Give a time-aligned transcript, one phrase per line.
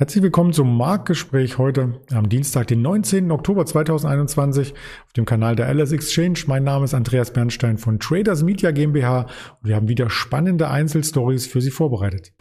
[0.00, 3.32] Herzlich willkommen zum Marktgespräch heute am Dienstag, den 19.
[3.32, 6.38] Oktober 2021 auf dem Kanal der LS Exchange.
[6.46, 11.48] Mein Name ist Andreas Bernstein von Traders Media GmbH und wir haben wieder spannende Einzelstories
[11.48, 12.32] für Sie vorbereitet.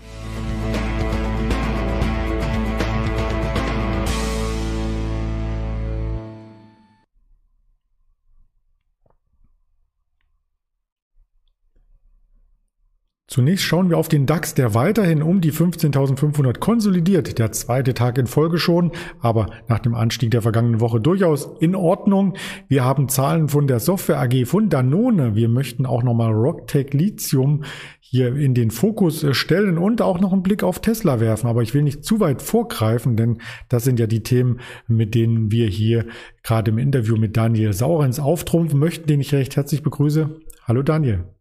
[13.38, 17.38] Zunächst schauen wir auf den DAX, der weiterhin um die 15.500 konsolidiert.
[17.38, 21.76] Der zweite Tag in Folge schon, aber nach dem Anstieg der vergangenen Woche durchaus in
[21.76, 22.36] Ordnung.
[22.68, 25.36] Wir haben Zahlen von der Software AG von Danone.
[25.36, 27.64] Wir möchten auch nochmal Rocktech Lithium
[28.00, 31.46] hier in den Fokus stellen und auch noch einen Blick auf Tesla werfen.
[31.46, 33.38] Aber ich will nicht zu weit vorgreifen, denn
[33.70, 36.08] das sind ja die Themen, mit denen wir hier
[36.42, 40.40] gerade im Interview mit Daniel Saurens auftrumpfen möchten, den ich recht herzlich begrüße.
[40.66, 41.37] Hallo Daniel.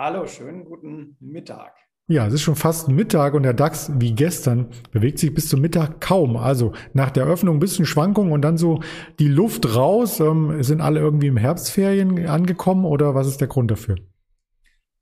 [0.00, 1.74] Hallo, schönen guten Mittag.
[2.06, 5.60] Ja, es ist schon fast Mittag und der DAX wie gestern bewegt sich bis zum
[5.60, 6.36] Mittag kaum.
[6.36, 8.80] Also nach der Öffnung ein bisschen Schwankung und dann so
[9.18, 10.20] die Luft raus.
[10.20, 13.96] Ähm, sind alle irgendwie im Herbstferien angekommen oder was ist der Grund dafür?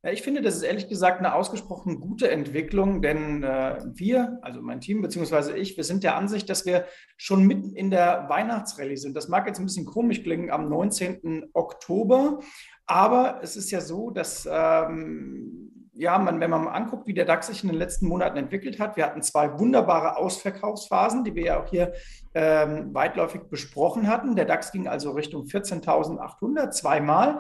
[0.03, 4.63] Ja, ich finde, das ist ehrlich gesagt eine ausgesprochen gute Entwicklung, denn äh, wir, also
[4.63, 8.97] mein Team beziehungsweise ich, wir sind der Ansicht, dass wir schon mitten in der Weihnachtsrallye
[8.97, 9.17] sind.
[9.17, 11.51] Das mag jetzt ein bisschen komisch klingen am 19.
[11.55, 12.39] Oktober,
[12.87, 15.67] aber es ist ja so, dass ähm,
[15.99, 18.79] ja, man, wenn man mal anguckt, wie der DAX sich in den letzten Monaten entwickelt
[18.79, 21.95] hat, wir hatten zwei wunderbare Ausverkaufsphasen, die wir ja auch hier
[22.35, 24.37] ähm, weitläufig besprochen hatten.
[24.37, 27.39] Der DAX ging also Richtung 14.800 zweimal.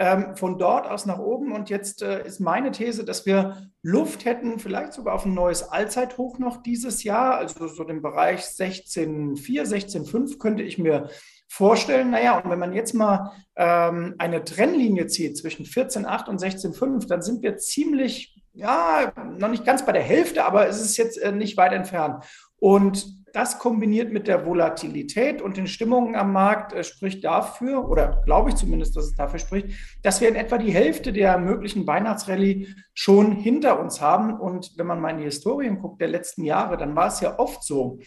[0.00, 1.50] Ähm, von dort aus nach oben.
[1.50, 5.64] Und jetzt äh, ist meine These, dass wir Luft hätten, vielleicht sogar auf ein neues
[5.64, 11.08] Allzeithoch noch dieses Jahr, also so den Bereich 16,4, 16,5 könnte ich mir
[11.48, 17.08] vorstellen, naja, und wenn man jetzt mal ähm, eine Trennlinie zieht zwischen 14,8 und 16,5,
[17.08, 21.16] dann sind wir ziemlich, ja, noch nicht ganz bei der Hälfte, aber es ist jetzt
[21.16, 22.24] äh, nicht weit entfernt.
[22.60, 28.22] Und das kombiniert mit der Volatilität und den Stimmungen am Markt äh, spricht dafür, oder
[28.24, 29.68] glaube ich zumindest, dass es dafür spricht,
[30.02, 34.38] dass wir in etwa die Hälfte der möglichen Weihnachtsrallye schon hinter uns haben.
[34.38, 37.38] Und wenn man mal in die Historien guckt der letzten Jahre, dann war es ja
[37.38, 37.98] oft so,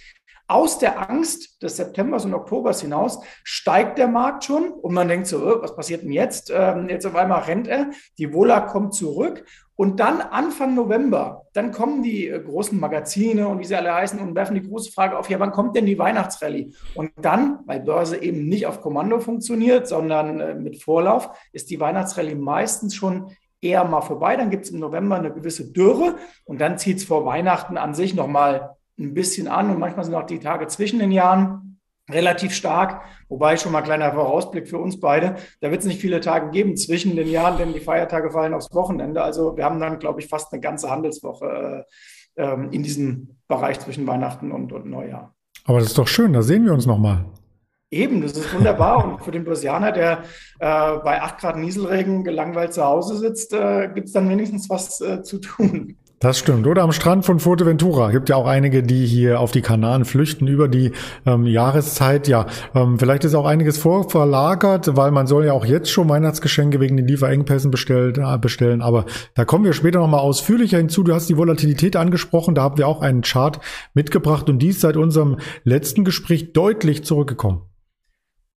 [0.47, 5.28] aus der Angst des Septembers und Oktobers hinaus steigt der Markt schon und man denkt
[5.28, 6.52] so, oh, was passiert denn jetzt?
[6.53, 9.46] Ähm, jetzt auf einmal rennt er, die Vola kommt zurück
[9.81, 14.19] und dann Anfang November, dann kommen die äh, großen Magazine und wie sie alle heißen
[14.19, 16.72] und werfen die große Frage auf, ja, wann kommt denn die Weihnachtsrallye?
[16.94, 21.79] Und dann, weil Börse eben nicht auf Kommando funktioniert, sondern äh, mit Vorlauf, ist die
[21.79, 24.35] Weihnachtsrallye meistens schon eher mal vorbei.
[24.35, 26.16] Dann gibt es im November eine gewisse Dürre
[26.46, 30.16] und dann zieht es vor Weihnachten an sich nochmal ein bisschen an und manchmal sind
[30.16, 31.80] auch die Tage zwischen den Jahren
[32.10, 35.36] relativ stark, wobei schon mal kleiner Vorausblick für uns beide.
[35.62, 38.74] Da wird es nicht viele Tage geben zwischen den Jahren, denn die Feiertage fallen aufs
[38.74, 39.22] Wochenende.
[39.22, 41.86] Also wir haben dann, glaube ich, fast eine ganze Handelswoche
[42.36, 45.34] äh, ähm, in diesem Bereich zwischen Weihnachten und, und Neujahr.
[45.66, 47.26] Aber das ist doch schön, da sehen wir uns nochmal.
[47.94, 49.04] Eben, das ist wunderbar.
[49.04, 50.24] Und für den Börsianer, der
[50.60, 55.02] äh, bei 8 Grad Nieselregen gelangweilt zu Hause sitzt, äh, gibt es dann wenigstens was
[55.02, 55.98] äh, zu tun.
[56.22, 56.68] Das stimmt.
[56.68, 58.12] Oder am Strand von Fuerteventura.
[58.12, 60.92] Gibt ja auch einige, die hier auf die Kanaren flüchten über die
[61.26, 62.28] ähm, Jahreszeit.
[62.28, 62.46] Ja,
[62.76, 66.96] ähm, vielleicht ist auch einiges vorverlagert, weil man soll ja auch jetzt schon Weihnachtsgeschenke wegen
[66.96, 68.84] den Lieferengpässen bestellt, äh, bestellen.
[68.84, 71.02] Aber da kommen wir später nochmal ausführlicher hinzu.
[71.02, 72.53] Du hast die Volatilität angesprochen.
[72.53, 73.59] Da haben wir auch einen Chart
[73.96, 77.64] mitgebracht und die ist seit unserem letzten Gespräch deutlich zurückgekommen.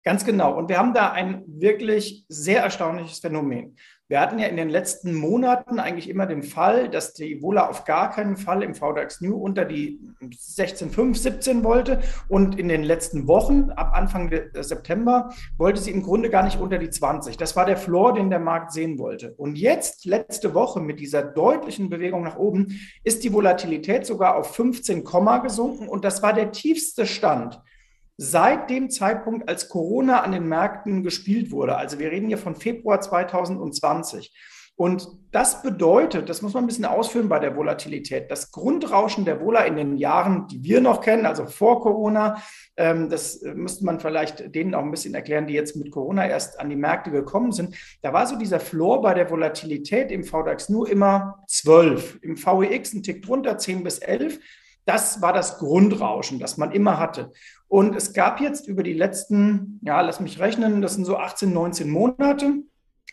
[0.03, 0.57] Ganz genau.
[0.57, 3.77] Und wir haben da ein wirklich sehr erstaunliches Phänomen.
[4.13, 7.83] Wir hatten ja in den letzten Monaten eigentlich immer den Fall, dass die Wohler auf
[7.83, 11.99] gar keinen Fall im VDAX New unter die 16,5, 17 wollte.
[12.29, 16.77] Und in den letzten Wochen, ab Anfang September, wollte sie im Grunde gar nicht unter
[16.77, 17.37] die 20.
[17.37, 19.33] Das war der Floor, den der Markt sehen wollte.
[19.33, 24.53] Und jetzt, letzte Woche, mit dieser deutlichen Bewegung nach oben, ist die Volatilität sogar auf
[24.55, 25.03] 15,
[25.41, 25.89] gesunken.
[25.89, 27.59] Und das war der tiefste Stand
[28.23, 31.75] seit dem Zeitpunkt, als Corona an den Märkten gespielt wurde.
[31.75, 34.33] Also wir reden hier von Februar 2020.
[34.75, 39.39] Und das bedeutet, das muss man ein bisschen ausführen bei der Volatilität, das Grundrauschen der
[39.39, 42.41] Vola in den Jahren, die wir noch kennen, also vor Corona,
[42.75, 46.59] ähm, das müsste man vielleicht denen auch ein bisschen erklären, die jetzt mit Corona erst
[46.59, 47.75] an die Märkte gekommen sind.
[48.01, 52.93] Da war so dieser Floor bei der Volatilität im VDAX nur immer 12, im VEX
[52.93, 54.39] ein Tick drunter, 10 bis 11.
[54.85, 57.31] Das war das Grundrauschen, das man immer hatte.
[57.67, 61.51] Und es gab jetzt über die letzten, ja, lass mich rechnen, das sind so 18,
[61.53, 62.63] 19 Monate,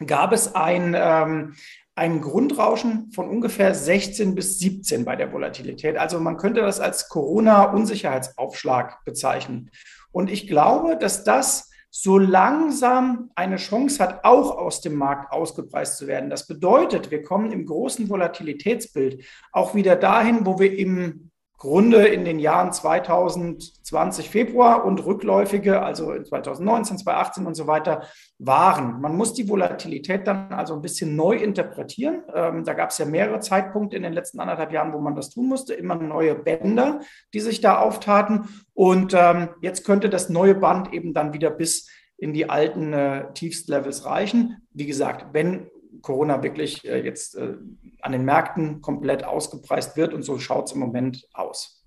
[0.07, 1.55] gab es ein, ähm,
[1.95, 5.97] ein Grundrauschen von ungefähr 16 bis 17 bei der Volatilität.
[5.97, 9.71] Also man könnte das als Corona-Unsicherheitsaufschlag bezeichnen.
[10.13, 15.99] Und ich glaube, dass das so langsam eine Chance hat, auch aus dem Markt ausgepreist
[15.99, 16.31] zu werden.
[16.31, 21.30] Das bedeutet, wir kommen im großen Volatilitätsbild auch wieder dahin, wo wir im
[21.61, 28.05] Grunde in den Jahren 2020 Februar und rückläufige, also 2019, 2018 und so weiter,
[28.39, 28.99] waren.
[29.03, 32.23] Man muss die Volatilität dann also ein bisschen neu interpretieren.
[32.35, 35.29] Ähm, da gab es ja mehrere Zeitpunkte in den letzten anderthalb Jahren, wo man das
[35.29, 37.01] tun musste, immer neue Bänder,
[37.35, 38.49] die sich da auftaten.
[38.73, 43.35] Und ähm, jetzt könnte das neue Band eben dann wieder bis in die alten äh,
[43.35, 44.67] Tiefstlevels reichen.
[44.73, 45.69] Wie gesagt, wenn
[46.03, 47.57] Corona wirklich äh, jetzt äh,
[48.01, 51.80] an den Märkten komplett ausgepreist wird und so schaut es im Moment aus.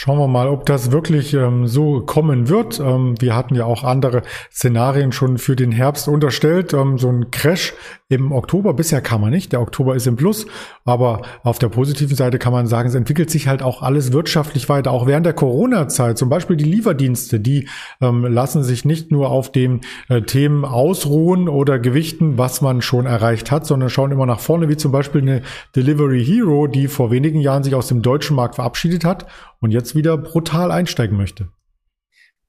[0.00, 2.78] Schauen wir mal, ob das wirklich ähm, so kommen wird.
[2.78, 4.22] Ähm, wir hatten ja auch andere
[4.52, 6.72] Szenarien schon für den Herbst unterstellt.
[6.72, 7.74] Ähm, so ein Crash
[8.10, 9.52] im Oktober, bisher kam er nicht.
[9.52, 10.46] Der Oktober ist im Plus.
[10.84, 14.68] Aber auf der positiven Seite kann man sagen, es entwickelt sich halt auch alles wirtschaftlich
[14.68, 14.92] weiter.
[14.92, 17.68] Auch während der Corona-Zeit, zum Beispiel die Lieferdienste, die
[18.00, 23.04] ähm, lassen sich nicht nur auf den äh, Themen ausruhen oder gewichten, was man schon
[23.04, 25.42] erreicht hat, sondern schauen immer nach vorne, wie zum Beispiel eine
[25.74, 29.26] Delivery Hero, die vor wenigen Jahren sich aus dem deutschen Markt verabschiedet hat
[29.60, 31.50] und jetzt wieder brutal einsteigen möchte.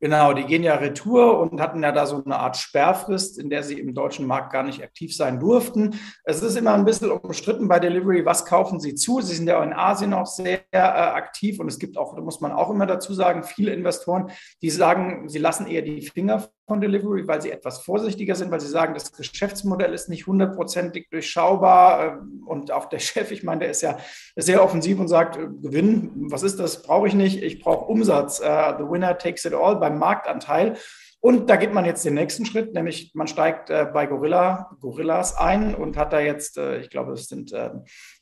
[0.02, 3.64] Genau, die gehen ja retour und hatten ja da so eine Art Sperrfrist, in der
[3.64, 6.00] sie im deutschen Markt gar nicht aktiv sein durften.
[6.24, 9.20] Es ist immer ein bisschen umstritten bei Delivery, was kaufen sie zu?
[9.20, 12.22] Sie sind ja auch in Asien auch sehr äh, aktiv und es gibt auch, da
[12.22, 14.32] muss man auch immer dazu sagen, viele Investoren,
[14.62, 18.62] die sagen, sie lassen eher die Finger von Delivery, weil sie etwas vorsichtiger sind, weil
[18.62, 22.20] sie sagen, das Geschäftsmodell ist nicht hundertprozentig durchschaubar.
[22.22, 23.98] Ähm, und auch der Chef, ich meine, der ist ja
[24.38, 26.82] sehr offensiv und sagt, äh, Gewinn, was ist das?
[26.82, 27.44] Brauche ich nicht.
[27.44, 28.40] Ich brauche Umsatz.
[28.40, 30.78] Uh, the winner takes it all beim Marktanteil.
[31.22, 35.36] Und da geht man jetzt den nächsten Schritt, nämlich man steigt äh, bei Gorilla, Gorillas
[35.36, 37.72] ein und hat da jetzt, äh, ich glaube, es sind äh,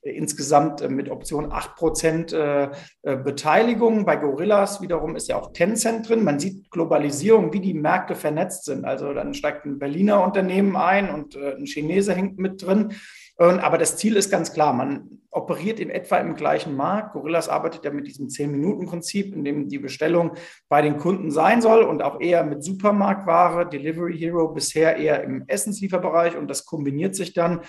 [0.01, 2.71] insgesamt äh, mit Option 8 Prozent äh,
[3.03, 4.03] äh, Beteiligung.
[4.03, 6.23] Bei Gorillas wiederum ist ja auch Tencent drin.
[6.23, 8.83] Man sieht Globalisierung, wie die Märkte vernetzt sind.
[8.83, 12.93] Also dann steigt ein Berliner Unternehmen ein und ein Chinese hängt mit drin.
[13.37, 17.13] Aber das Ziel ist ganz klar, man operiert in etwa im gleichen Markt.
[17.13, 20.31] Gorillas arbeitet ja mit diesem 10-Minuten-Prinzip, in dem die Bestellung
[20.67, 25.43] bei den Kunden sein soll und auch eher mit Supermarktware, Delivery Hero bisher eher im
[25.47, 27.61] Essenslieferbereich und das kombiniert sich dann.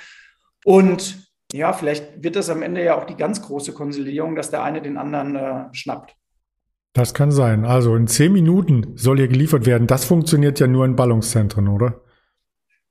[0.65, 4.63] Und ja, vielleicht wird das am Ende ja auch die ganz große Konsolidierung, dass der
[4.63, 6.15] eine den anderen äh, schnappt.
[6.95, 7.65] Das kann sein.
[7.65, 9.87] Also in zehn Minuten soll hier geliefert werden.
[9.87, 12.01] Das funktioniert ja nur in Ballungszentren, oder?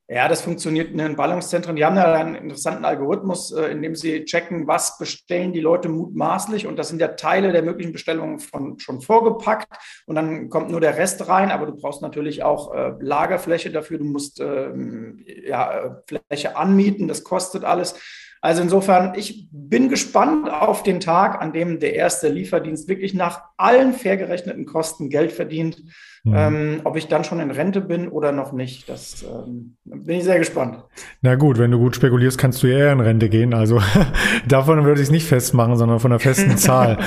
[0.10, 1.76] Ja, das funktioniert in den Ballungszentren.
[1.76, 5.90] Die haben ja einen interessanten Algorithmus, äh, in dem sie checken, was bestellen die Leute
[5.90, 6.66] mutmaßlich.
[6.66, 9.68] Und das sind ja Teile der möglichen Bestellungen von, schon vorgepackt.
[10.06, 11.52] Und dann kommt nur der Rest rein.
[11.52, 13.98] Aber du brauchst natürlich auch äh, Lagerfläche dafür.
[13.98, 17.10] Du musst ähm, ja, Fläche anmieten.
[17.10, 18.00] Das kostet alles.
[18.42, 23.42] Also insofern, ich bin gespannt auf den Tag, an dem der erste Lieferdienst wirklich nach
[23.58, 25.84] allen fair gerechneten Kosten Geld verdient.
[26.24, 26.34] Mhm.
[26.36, 30.24] Ähm, ob ich dann schon in Rente bin oder noch nicht, das ähm, bin ich
[30.24, 30.84] sehr gespannt.
[31.22, 33.54] Na gut, wenn du gut spekulierst, kannst du eher in Rente gehen.
[33.54, 33.82] Also
[34.48, 36.98] davon würde ich es nicht festmachen, sondern von der festen Zahl.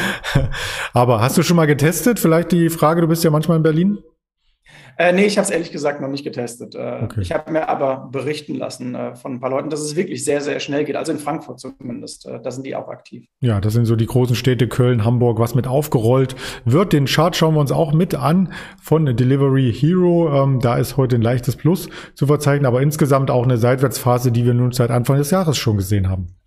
[0.95, 2.19] Aber hast du schon mal getestet?
[2.19, 3.99] Vielleicht die Frage, du bist ja manchmal in Berlin?
[4.97, 6.75] Äh, nee, ich habe es ehrlich gesagt noch nicht getestet.
[6.75, 7.21] Äh, okay.
[7.21, 10.41] Ich habe mir aber berichten lassen äh, von ein paar Leuten, dass es wirklich sehr,
[10.41, 10.97] sehr schnell geht.
[10.97, 12.27] Also in Frankfurt zumindest.
[12.27, 13.27] Äh, da sind die auch aktiv.
[13.41, 16.93] Ja, das sind so die großen Städte Köln, Hamburg, was mit aufgerollt wird.
[16.93, 20.43] Den Chart schauen wir uns auch mit an von Delivery Hero.
[20.43, 24.45] Ähm, da ist heute ein leichtes Plus zu verzeichnen, aber insgesamt auch eine Seitwärtsphase, die
[24.45, 26.40] wir nun seit Anfang des Jahres schon gesehen haben.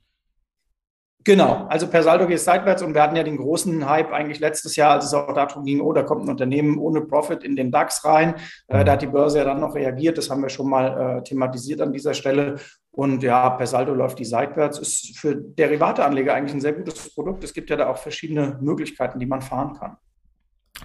[1.25, 4.41] Genau, also per Saldo geht es seitwärts und wir hatten ja den großen Hype eigentlich
[4.41, 7.55] letztes Jahr, als es auch darum ging, oh, da kommt ein Unternehmen ohne Profit in
[7.55, 8.35] den DAX rein.
[8.67, 11.23] Äh, da hat die Börse ja dann noch reagiert, das haben wir schon mal äh,
[11.23, 12.55] thematisiert an dieser Stelle.
[12.91, 14.79] Und ja, per Saldo läuft die seitwärts.
[14.79, 17.43] Ist für Derivateanleger eigentlich ein sehr gutes Produkt.
[17.43, 19.97] Es gibt ja da auch verschiedene Möglichkeiten, die man fahren kann.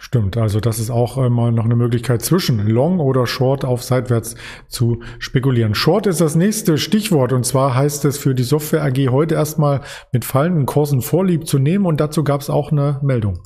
[0.00, 4.36] Stimmt, also das ist auch immer noch eine Möglichkeit zwischen Long oder Short auf seitwärts
[4.68, 5.74] zu spekulieren.
[5.74, 9.80] Short ist das nächste Stichwort und zwar heißt es für die Software AG heute erstmal
[10.12, 13.40] mit fallenden Kursen Vorlieb zu nehmen und dazu gab es auch eine Meldung.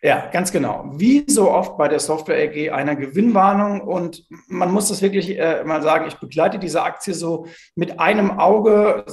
[0.00, 0.92] Ja, ganz genau.
[0.94, 5.64] Wie so oft bei der Software AG einer Gewinnwarnung und man muss das wirklich äh,
[5.64, 9.04] mal sagen, ich begleite diese Aktie so mit einem Auge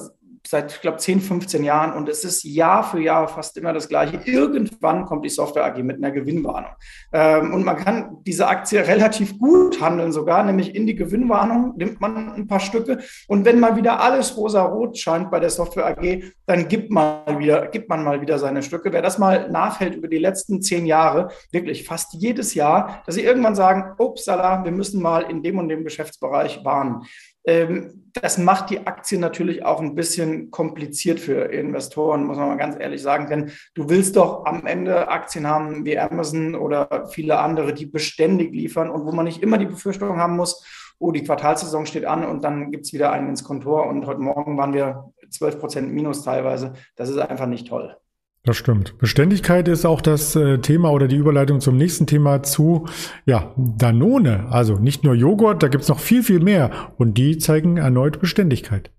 [0.47, 3.89] seit, ich glaube, 10, 15 Jahren und es ist Jahr für Jahr fast immer das
[3.89, 4.19] Gleiche.
[4.25, 6.71] Irgendwann kommt die Software AG mit einer Gewinnwarnung.
[7.11, 12.01] Ähm, und man kann diese Aktie relativ gut handeln sogar, nämlich in die Gewinnwarnung nimmt
[12.01, 16.23] man ein paar Stücke und wenn mal wieder alles rosa-rot scheint bei der Software AG,
[16.45, 18.91] dann gibt man, wieder, gibt man mal wieder seine Stücke.
[18.91, 23.23] Wer das mal nachhält über die letzten zehn Jahre, wirklich fast jedes Jahr, dass sie
[23.23, 27.05] irgendwann sagen, upsala, wir müssen mal in dem und dem Geschäftsbereich warnen.
[27.45, 32.57] Ähm, das macht die Aktie natürlich auch ein bisschen kompliziert für Investoren, muss man mal
[32.57, 33.27] ganz ehrlich sagen.
[33.29, 38.53] Denn du willst doch am Ende Aktien haben wie Amazon oder viele andere, die beständig
[38.53, 40.65] liefern und wo man nicht immer die Befürchtung haben muss,
[40.97, 44.21] oh, die Quartalsaison steht an und dann gibt es wieder einen ins Kontor und heute
[44.21, 46.73] Morgen waren wir 12 Prozent minus teilweise.
[46.95, 47.97] Das ist einfach nicht toll.
[48.45, 48.97] Das stimmt.
[48.99, 52.85] Beständigkeit ist auch das äh, Thema oder die Überleitung zum nächsten Thema zu
[53.25, 54.45] ja, Danone.
[54.51, 56.69] Also nicht nur Joghurt, da gibt's noch viel, viel mehr.
[56.97, 58.91] Und die zeigen erneut Beständigkeit.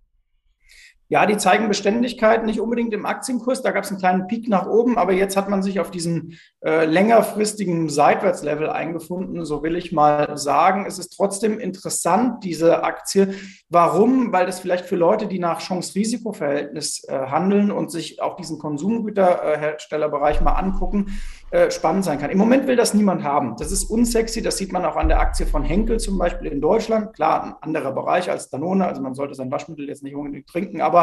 [1.08, 3.62] Ja, die zeigen Beständigkeit, nicht unbedingt im Aktienkurs.
[3.62, 6.38] Da gab es einen kleinen Peak nach oben, aber jetzt hat man sich auf diesen
[6.64, 10.84] äh, längerfristigen Seitwärtslevel eingefunden, so will ich mal sagen.
[10.86, 13.34] Es ist trotzdem interessant, diese Aktie.
[13.68, 14.32] Warum?
[14.32, 20.40] Weil das vielleicht für Leute, die nach Chance-Risiko-Verhältnis äh, handeln und sich auch diesen Konsumgüterherstellerbereich
[20.40, 21.18] mal angucken,
[21.52, 22.30] äh, spannend sein kann.
[22.30, 23.54] Im Moment will das niemand haben.
[23.56, 24.42] Das ist unsexy.
[24.42, 27.14] Das sieht man auch an der Aktie von Henkel zum Beispiel in Deutschland.
[27.14, 28.84] Klar, ein anderer Bereich als Danone.
[28.84, 30.80] Also man sollte sein Waschmittel jetzt nicht unbedingt trinken.
[30.80, 30.95] Aber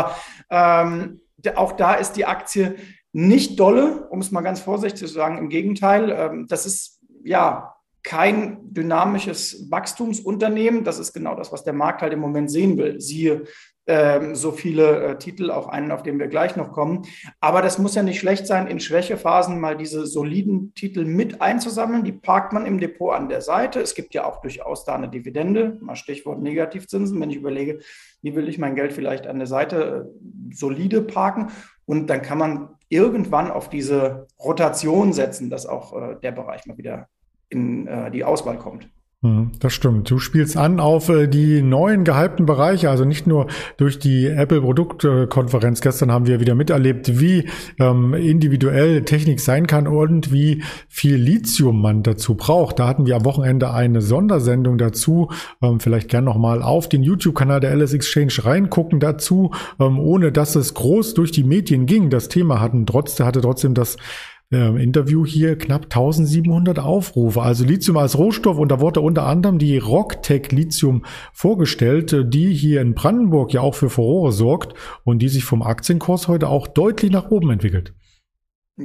[0.49, 1.21] ähm,
[1.55, 2.75] auch da ist die Aktie
[3.11, 5.37] nicht dolle, um es mal ganz vorsichtig zu sagen.
[5.37, 10.83] Im Gegenteil, ähm, das ist ja kein dynamisches Wachstumsunternehmen.
[10.83, 12.99] Das ist genau das, was der Markt halt im Moment sehen will.
[12.99, 13.43] Siehe
[13.85, 17.05] ähm, so viele äh, Titel, auch einen, auf den wir gleich noch kommen.
[17.41, 22.03] Aber das muss ja nicht schlecht sein, in Schwächephasen mal diese soliden Titel mit einzusammeln.
[22.03, 23.81] Die parkt man im Depot an der Seite.
[23.81, 27.79] Es gibt ja auch durchaus da eine Dividende, mal Stichwort Negativzinsen, wenn ich überlege,
[28.21, 31.51] wie will ich mein Geld vielleicht an der Seite äh, solide parken.
[31.85, 36.77] Und dann kann man irgendwann auf diese Rotation setzen, dass auch äh, der Bereich mal
[36.77, 37.09] wieder
[37.49, 38.87] in äh, die Auswahl kommt.
[39.59, 40.11] Das stimmt.
[40.11, 44.59] Du spielst an auf äh, die neuen gehypten Bereiche, also nicht nur durch die Apple
[44.59, 45.79] Produktkonferenz.
[45.79, 47.47] Gestern haben wir wieder miterlebt, wie
[47.79, 52.79] ähm, individuell Technik sein kann und wie viel Lithium man dazu braucht.
[52.79, 55.29] Da hatten wir am Wochenende eine Sondersendung dazu.
[55.61, 60.57] Ähm, vielleicht gern nochmal auf den YouTube-Kanal der LS Exchange reingucken dazu, ähm, ohne dass
[60.57, 62.09] es groß durch die Medien ging.
[62.09, 63.95] Das Thema hatten trotzdem, hatte trotzdem das
[64.53, 67.41] äh, Interview hier knapp 1700 Aufrufe.
[67.41, 72.53] Also Lithium als Rohstoff und da wurde unter anderem die Rocktech Lithium vorgestellt, äh, die
[72.53, 76.67] hier in Brandenburg ja auch für Furore sorgt und die sich vom Aktienkurs heute auch
[76.67, 77.93] deutlich nach oben entwickelt.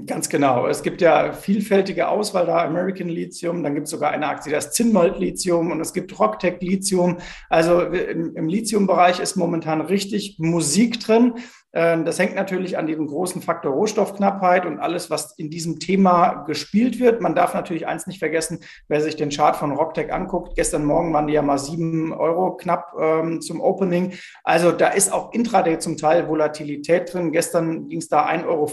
[0.04, 0.66] Ganz genau.
[0.66, 4.72] Es gibt ja vielfältige Auswahl da, American Lithium, dann gibt es sogar eine Aktie, das
[4.72, 7.16] Zinnmold Lithium und es gibt Rocktech Lithium.
[7.48, 11.36] Also im, im Lithium-Bereich ist momentan richtig Musik drin.
[11.74, 16.44] Ähm, das hängt natürlich an diesem großen Faktor Rohstoffknappheit und alles, was in diesem Thema
[16.46, 17.20] gespielt wird.
[17.20, 20.54] Man darf natürlich eins nicht vergessen, wer sich den Chart von Rocktech anguckt.
[20.56, 24.14] Gestern Morgen waren die ja mal sieben Euro knapp ähm, zum Opening.
[24.44, 27.32] Also da ist auch intraday zum Teil Volatilität drin.
[27.32, 28.70] Gestern ging es da 1,50 Euro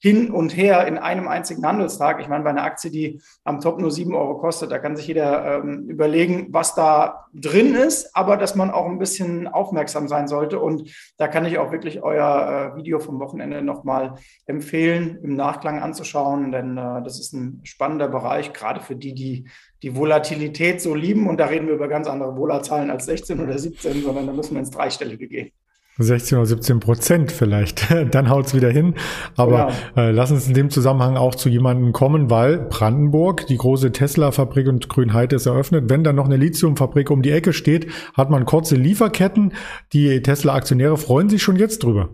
[0.00, 2.20] hin und her in einem einzigen Handelstag.
[2.20, 5.06] Ich meine, bei einer Aktie, die am Top nur sieben Euro kostet, da kann sich
[5.06, 10.28] jeder ähm, überlegen, was da drin ist, aber dass man auch ein bisschen aufmerksam sein
[10.28, 10.58] sollte.
[10.60, 14.14] Und da kann ich auch wirklich euer äh, Video vom Wochenende nochmal
[14.46, 19.48] empfehlen, im Nachklang anzuschauen, denn äh, das ist ein spannender Bereich, gerade für die, die
[19.82, 21.28] die Volatilität so lieben.
[21.28, 24.54] Und da reden wir über ganz andere Vola-Zahlen als 16 oder 17, sondern da müssen
[24.54, 25.52] wir ins Dreistellige gehen.
[25.98, 28.94] 16 oder 17 Prozent vielleicht, dann haut's wieder hin.
[29.36, 30.08] Aber genau.
[30.08, 34.68] äh, lass uns in dem Zusammenhang auch zu jemandem kommen, weil Brandenburg, die große Tesla-Fabrik
[34.68, 35.88] und Grünheide ist eröffnet.
[35.88, 39.54] Wenn dann noch eine Lithium-Fabrik um die Ecke steht, hat man kurze Lieferketten.
[39.92, 42.10] Die Tesla-Aktionäre freuen sich schon jetzt drüber.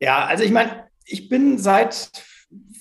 [0.00, 2.10] Ja, also ich meine, ich bin seit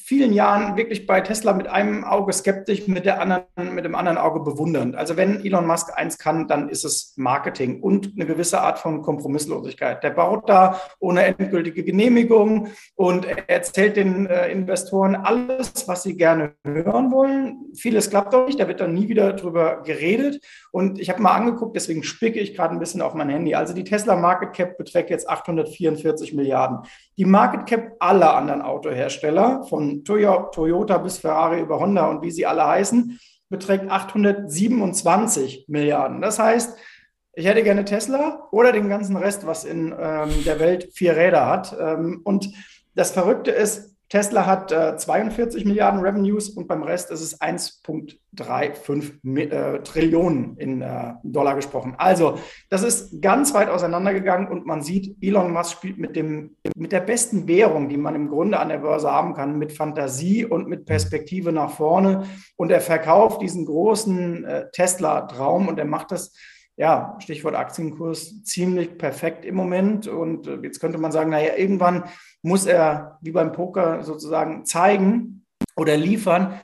[0.05, 4.19] vielen Jahren wirklich bei Tesla mit einem Auge skeptisch, mit, der anderen, mit dem anderen
[4.19, 4.95] Auge bewundernd.
[4.95, 9.01] Also wenn Elon Musk eins kann, dann ist es Marketing und eine gewisse Art von
[9.01, 10.03] Kompromisslosigkeit.
[10.03, 16.15] Der baut da ohne endgültige Genehmigung und er erzählt den äh, Investoren alles, was sie
[16.15, 17.71] gerne hören wollen.
[17.73, 20.39] Vieles klappt auch nicht, da wird dann nie wieder drüber geredet.
[20.71, 23.55] Und ich habe mal angeguckt, deswegen spicke ich gerade ein bisschen auf mein Handy.
[23.55, 26.85] Also die Tesla Market Cap beträgt jetzt 844 Milliarden.
[27.17, 32.45] Die Market Cap aller anderen Autohersteller von Toyota bis Ferrari über Honda und wie sie
[32.45, 33.19] alle heißen,
[33.49, 36.21] beträgt 827 Milliarden.
[36.21, 36.77] Das heißt,
[37.33, 41.45] ich hätte gerne Tesla oder den ganzen Rest, was in ähm, der Welt vier Räder
[41.47, 41.75] hat.
[41.79, 42.49] Ähm, und
[42.95, 49.39] das Verrückte ist, Tesla hat äh, 42 Milliarden Revenues und beim Rest ist es 1,35
[49.39, 51.95] äh, Trillionen in äh, Dollar gesprochen.
[51.97, 52.37] Also,
[52.69, 56.99] das ist ganz weit auseinandergegangen und man sieht, Elon Musk spielt mit, dem, mit der
[56.99, 60.85] besten Währung, die man im Grunde an der Börse haben kann, mit Fantasie und mit
[60.85, 62.25] Perspektive nach vorne.
[62.55, 66.33] Und er verkauft diesen großen äh, Tesla-Traum und er macht das
[66.77, 70.07] ja, Stichwort Aktienkurs, ziemlich perfekt im Moment.
[70.07, 72.03] Und äh, jetzt könnte man sagen, naja, irgendwann
[72.41, 76.59] muss er wie beim Poker sozusagen zeigen oder liefern.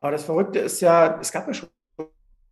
[0.00, 1.68] Aber das Verrückte ist ja, es gab ja schon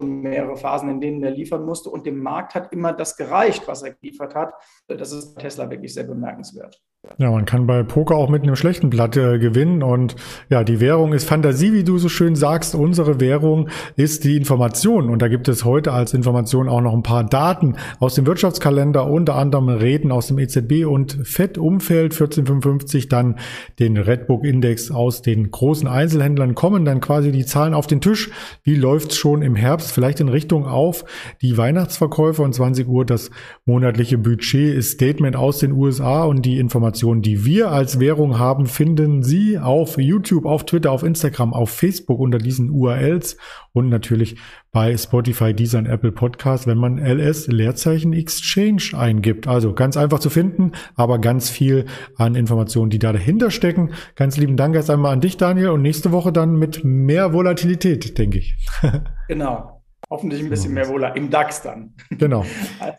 [0.01, 3.83] mehrere Phasen, in denen er liefern musste und dem Markt hat immer das gereicht, was
[3.83, 4.55] er geliefert hat.
[4.89, 6.83] Das ist Tesla wirklich sehr bemerkenswert.
[7.19, 10.17] Ja, man kann bei Poker auch mit einem schlechten Blatt äh, gewinnen und
[10.49, 12.75] ja, die Währung ist Fantasie, wie du so schön sagst.
[12.75, 17.03] Unsere Währung ist die Information und da gibt es heute als Information auch noch ein
[17.03, 23.39] paar Daten aus dem Wirtschaftskalender, unter anderem Reden aus dem EZB und FED-Umfeld 1455, dann
[23.79, 28.31] den Redbook-Index aus den großen Einzelhändlern kommen dann quasi die Zahlen auf den Tisch.
[28.65, 29.93] Wie läuft's schon im Herbst?
[29.93, 31.05] Vielleicht in Richtung auf
[31.43, 33.31] die Weihnachtsverkäufe und 20 Uhr das
[33.67, 38.39] monatliche Budget ist Statement aus den USA und die Information Informationen, die wir als Währung
[38.39, 43.37] haben, finden Sie auf YouTube, auf Twitter, auf Instagram, auf Facebook unter diesen URLs
[43.73, 44.37] und natürlich
[44.71, 49.49] bei Spotify, Deezer und Apple Podcast, wenn man LS Leerzeichen Exchange eingibt.
[49.49, 51.87] Also ganz einfach zu finden, aber ganz viel
[52.17, 53.91] an Informationen, die da dahinter stecken.
[54.15, 58.17] Ganz lieben Dank erst einmal an dich, Daniel, und nächste Woche dann mit mehr Volatilität,
[58.19, 58.55] denke ich.
[59.29, 59.83] genau.
[60.09, 61.95] Hoffentlich ein bisschen mehr Vola im DAX dann.
[62.11, 62.45] Genau.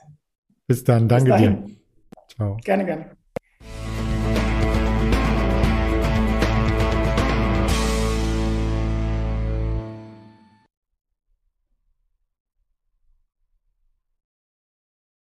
[0.68, 1.08] Bis dann.
[1.08, 1.64] Danke Bis dir.
[2.36, 2.58] Ciao.
[2.66, 3.15] Gerne, gerne.